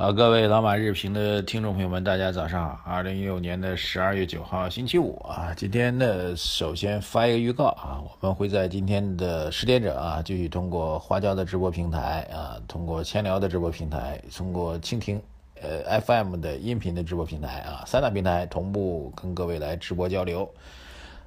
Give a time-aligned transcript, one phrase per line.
[0.00, 2.90] 好，各位老马日评的听众朋友们，大家早上好。
[2.90, 5.52] 二零一六年的十二月九号，星期五啊。
[5.54, 15.20] 今天呢，首先发一个预告啊，我们会在今天的十点整啊，继续通过花椒的直播平台啊，通过千聊的直播平台，通过蜻蜓
[15.60, 20.50] 呃 FM 的音频的直播平台啊，三大平台同步跟各位来直播交流。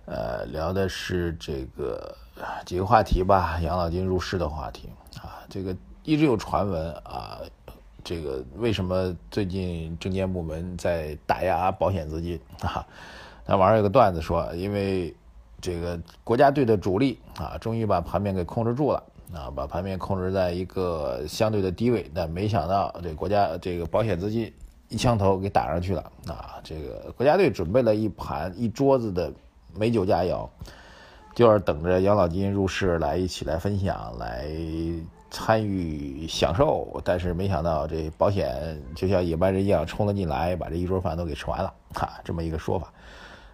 [0.06, 2.18] 呃，聊的是这个
[2.66, 4.90] 几个话题吧，养老金入市的话题
[5.22, 7.38] 啊，这个一直有传闻啊。
[8.04, 12.86] 这个为什么最近证监部门在打压保险资金啊？
[13.46, 15.14] 那网上有个段子说，因为
[15.62, 19.04] 这个国家队的主力啊，终于把盘面给控制住了
[19.34, 24.54] 啊，把盘面控制在一个相对的低位，但没想到这国家这个保险资金
[24.90, 26.60] 一枪头给打上去了啊！
[26.64, 29.32] 这个国家队准备了一盘一桌子的
[29.74, 30.48] 美酒佳肴，
[31.34, 34.48] 就是等着养老金入市来一起来分享来。
[35.34, 42.94] 参与享受，但是没想到这保险就像野蛮人一样冲了进来，把这一桌饭都给吃完了， 哈，这么一个说法，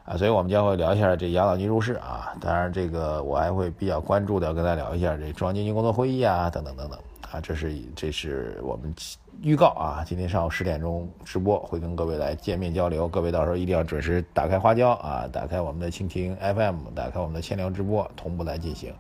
[0.03, 6.99] 啊，所以我们将会聊一下这养老金入市啊，当然这个我还会比较关注的，跟大家聊一下这中央经济工作会议啊，等等等等，
[7.31, 8.93] 啊，这是这是我们
[9.41, 18.93] 预告啊，今天上午十点钟直播会跟各位来见面交流，各位到时候一定要准时打开花椒啊，打开我们的蜻蜓 FM，打开我们的千聊直播，同步来进行。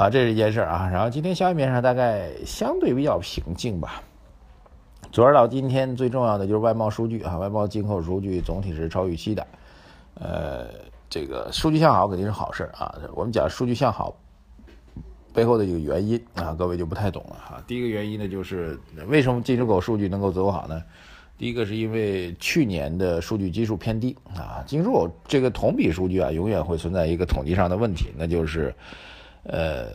[0.00, 0.88] 啊，这是一件事啊。
[0.90, 4.02] 然后今天消息面上大概相对比较平静吧。
[5.12, 9.46] 昨儿到今天最重要的就是外贸数据啊，外贸进口数据总体是超预期的。
[10.14, 10.68] 呃，
[11.10, 12.94] 这个数据向好肯定是好事啊。
[13.14, 14.16] 我们讲数据向好
[15.34, 17.62] 背后的一个原因啊，各位就不太懂了哈。
[17.66, 20.82] 第一个原因呢，就是为什么进出口数据能够走好呢？
[21.36, 28.74] 第一个是因为去年的数据基数偏低啊，进出口这个同比数据啊，永远会存在一个统计上的问题，那就是。
[29.44, 29.86] 呃，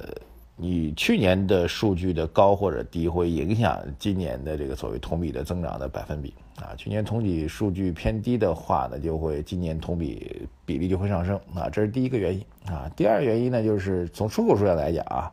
[0.55, 6.73] 你去年的数据的高或者低，会影响今年的这个所谓同比的增长的百分比啊。
[6.75, 12.89] 去年同比数据偏低的话呢，就会今年同比比例就会上升啊，这是第一个原因啊。
[12.95, 15.31] 第二原因呢，就是从出口数量来讲啊，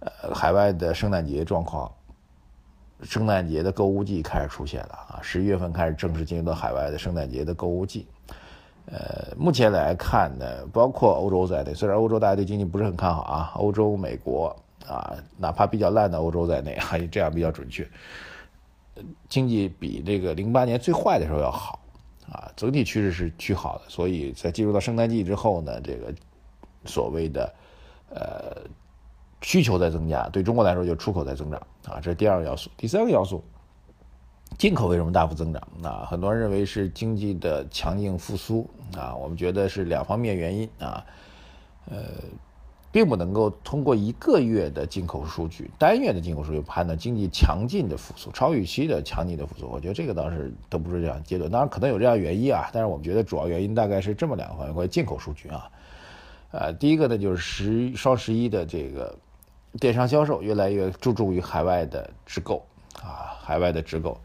[0.00, 1.90] 呃，海外的圣诞节状况，
[3.02, 8.06] 圣诞节的购物季开始出现了啊，十一月份开始正式进入到海外的圣诞节的购物季。
[8.94, 14.54] 呃，目前来看呢，包括欧洲在内，虽然欧洲大家对经济不是很看好啊，欧洲、美国
[14.86, 17.88] 啊，哪怕比较烂的欧洲在内，还这样比较准确，
[19.30, 21.80] 经济比这个零八年最坏的时候要好
[22.30, 26.12] 啊，整体趋势是趋好的，所以在进入到圣诞季之后呢，这个
[26.84, 27.50] 所谓的
[28.10, 28.58] 呃
[29.40, 33.42] 需求在增加，对中国来说就出口在增长啊，这是第二个要素，第三个要素。
[34.58, 35.62] 进口为什么大幅增长？
[35.82, 41.04] 啊，很多人认为是经济的强劲复苏啊，我们觉得是两方面原因啊，
[41.90, 41.98] 呃，
[42.92, 49.66] 并不能够通过一个月的进口数据、单月的进口数据判断经济强劲的复苏、超预期的强劲的复苏。
[49.66, 55.68] 我觉得这个倒是都不是这样阶段，当然可能有这样原因啊，但是我们觉得主要原因大概是这么两个方面：关于进口数据啊，
[56.52, 59.16] 呃，第一个呢就是十双十一的这个
[59.80, 62.62] 电商销售越来越注重于海外的直购
[63.02, 64.16] 啊，海外的直购。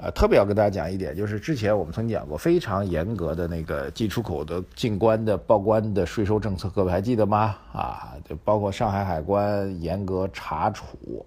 [0.00, 7.56] 啊，特别要跟大家讲一点，就是之前我们曾经讲过非常严格的那个进出口的进关的报关的税收政策，各位还记得吗？
[7.72, 11.26] 啊，就包括上海海关严格查处，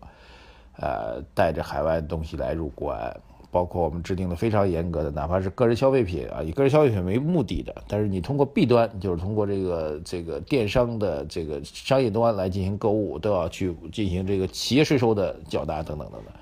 [0.78, 3.14] 呃，带着海外的东西来入关，
[3.52, 16.34] 包括我们制定的非常严格的，哪怕是个人消费品啊，以个人消费品为目的的，但是你通过 B 端，就是通过这个这个电商的这个商业端来进行购物，都要去进行这个企业税收的缴纳等等等等，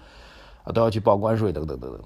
[0.64, 2.02] 啊，都要去报关税等等等等。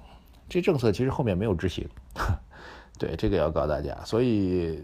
[0.49, 1.87] 这政策其实后面没有执行，
[2.99, 4.83] 对这个要告诉大家，所以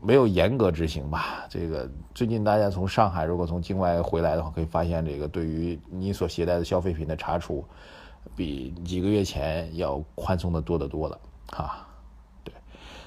[0.00, 1.46] 没有严格执行吧。
[1.48, 7.64] 这个最近大家从上海如果从境外回来的话，可以发现这个对于你所携带的消费品的查处，
[8.34, 11.20] 比几个月前要宽松的多得多了
[11.50, 11.86] 啊。
[12.42, 12.52] 对，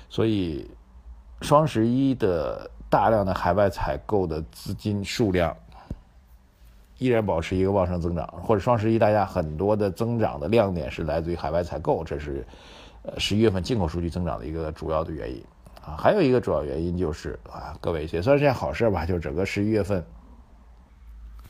[0.08, 0.70] 所以
[1.42, 5.54] 双十一的大量的海外采购的资金数量。
[6.98, 12.46] 依然保持一个旺盛增长，或者双十一大家很多的增长的亮点是来自于海外采购，这是
[13.04, 15.44] 呃十一月份进口数据增长的一个主要的原因
[15.84, 15.96] 啊。
[15.98, 20.04] 还有一个主要原因就是啊，各位也算是件好事吧，就是整个十一月份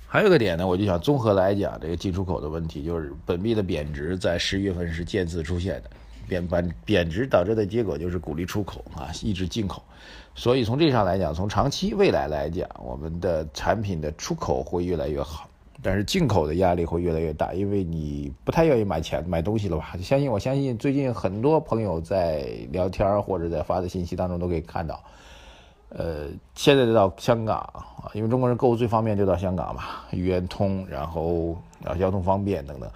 [0.07, 5.89] 还有个点呢，我就想综合来讲这个进出口的问题，就是本币的贬值在十一月份是渐次出现的，
[6.27, 9.81] 贬贬贬值导致的结果就是鼓励出口啊，抑制进口。
[10.33, 15.47] 所以从这上来讲，从长期未来来讲，我们的产品的出口会越来越好，
[15.81, 19.95] 但是进口的压力会越来越大，因为你不太愿意买钱买东西了吧？
[20.01, 25.01] 相信我相信最近很多朋友在聊天或者在发的信息当中都可以看到。
[25.89, 31.55] 呃，现在就到香港啊，因为中国人购物最方便就到香港嘛，语言通，然后
[31.85, 32.89] 啊交通方便等等。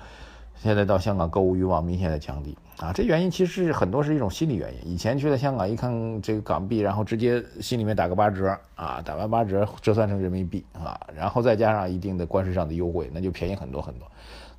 [0.61, 4.91] 现在到香港购物欲望明显的降低啊，这原因其实很多是一种心理原因。
[4.91, 14.05] 以前去了香港一看这个港币，然后直接心里面打个八折啊，打完八折折算成人民币啊，然后再加上一定的关税上的优惠，那就便宜很多很多。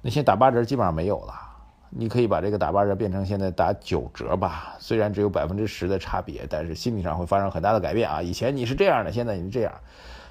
[0.01, 1.35] 那现在打八折基本上没有了。
[1.93, 8.23] 你可以把这个打八折变成现在打九折吧，虽然只有百分之十的差别，但是心理上会发生很大的改变啊！
[8.23, 9.73] 以前你是这样的，现在你是这样，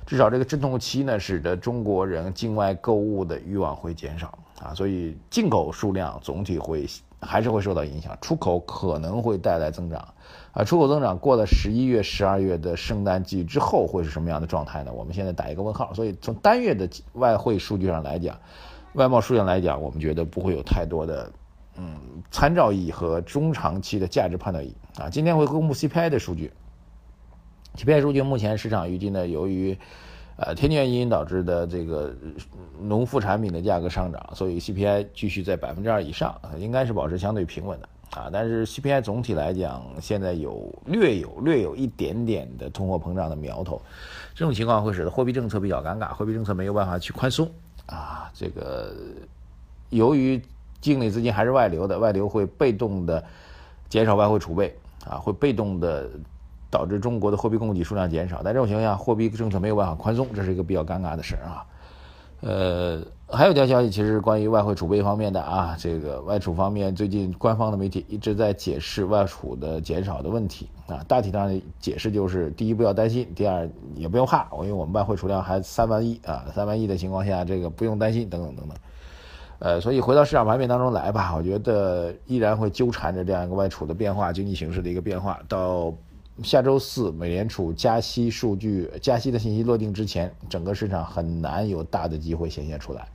[0.06, 6.85] 至少这个阵痛期呢，使得中国人境外购物的欲望会减少啊，所以进口数量总体会
[7.21, 10.06] 还是会受到影响，出口可能会带来增长
[10.51, 14.91] 啊，出口增长过了十一月、十二月的圣诞季之后会是什么样的状态呢？
[14.91, 15.94] 我们现在打一个问号。
[15.94, 18.38] 所以从单月的外汇数据上来讲，
[18.94, 21.31] 外贸数量来讲，我们觉得不会有太多的。
[21.81, 21.95] 嗯，
[22.29, 26.51] 参照意义和中长期的价值判断意义啊，今天会公布 CPI 的数据。
[27.75, 29.77] CPI 数据目前市场预计呢，由于
[30.41, 32.13] 呃天气原因导致的这个
[32.80, 37.89] 农副产品的价格上涨，所以 CPI 继续在百分之二以上，应该是保持相对平稳的
[38.19, 38.30] 啊。
[38.31, 43.81] 但是 CPI 总体来讲，现在有略有略有一点点的通货膨胀的苗头，
[44.33, 47.50] 这种情况会使得货币政策比较尴尬，货币政策没有办法去宽松
[47.85, 48.31] 啊。
[48.33, 48.95] 这个
[49.89, 50.42] 由于
[50.80, 53.21] 境内资金还是外流的，外流会被动的
[53.89, 54.74] 减少外汇储备
[55.06, 56.09] 啊，会被动的
[56.69, 58.44] 导致中国的货币供给数量减少。
[58.44, 61.66] 在这种情况下，货币政策没有办法宽松，这是一个比较尴尬的事儿啊。
[62.42, 71.04] 呃，还有一条消息，其实关于外汇储备方面的啊，这个外储方面，最近官方的媒体一直在解释外储的减少的问题啊。
[71.06, 78.77] 大体上解释就是：第一，不要担心；第二，也不用怕，因为我们外汇储量还三万亿啊，三万亿的情况下，这个不用担心，等等等等。
[79.60, 85.38] 呃，所以回到市场盘面当中来吧，我觉得依然会纠缠着这样一个外储的变化、经济形势的一个变化。
[85.50, 85.94] 到
[86.44, 93.07] 下周四，美联储加息数据、加息的信息落定之前，整个市场很难有大的机会显现出来。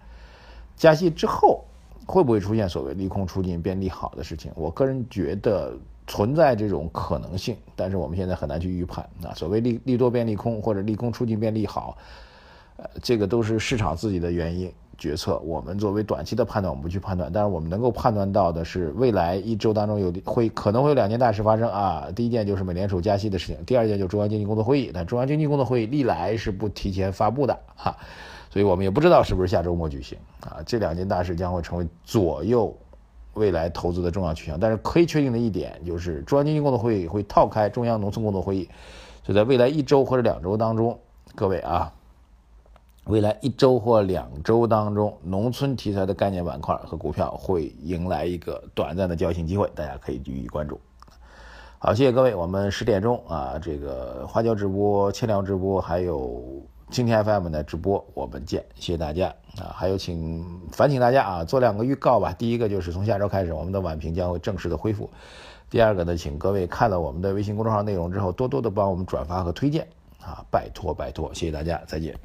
[0.76, 1.64] 加息之后，
[2.06, 4.50] 会不会出现所谓利空出尽变利好的事情？
[4.54, 5.76] 我个人觉得
[6.06, 9.08] 存在这种可能性，但是我们现在很难去预判。
[9.22, 11.96] 啊，所谓利利多变利空，或者利空出尽变利好，
[12.76, 14.72] 呃，这个都是市场自己的原因。
[14.96, 17.30] 决策，我们作为短期的判断，我们不去判断。
[17.32, 22.08] 但是我们能够判断到的是，未来一周当中有会可能会有两件大事发生啊。
[22.14, 24.90] 第一件就是美联储加息的事情，第二件就是中央经济工作会议。
[24.92, 27.96] 但中央经济工作会议历来是不提前发布的哈，
[28.50, 30.58] 所以我们也不知道是不是下周末举行啊。
[30.64, 32.74] 这两件大事将会成为左右
[33.34, 34.58] 未来投资的重要取向。
[34.58, 38.68] 但是可以确定的一点就是，中央经济工作会议会套开中央农村工作会议，
[39.24, 40.98] 所以在未来一周或者两周当中，
[41.34, 41.92] 各位啊。
[43.06, 50.80] 未来一周或两周当中，农村题材的概念板块和股票会迎来一个短暂的交易机会，大家可以予以关注。
[51.78, 59.28] 好，谢谢各位，我们十点钟啊，这个花椒直播、千聊直播，还有今天 FM 的直播，我们见，谢谢大家
[59.58, 59.68] 啊！
[59.76, 62.32] 还有请烦请大家啊，做两个预告吧。
[62.32, 65.10] 第一个就是从下周开始，我们的晚评将会正式的恢复。
[65.68, 69.86] 第二个呢，请各位看了我们的微信公众号内容之后，多多的帮我们转发和推荐
[70.22, 72.18] 啊，拜托拜托，谢谢大家，再见。